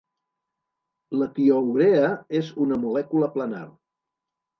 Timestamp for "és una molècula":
2.39-3.29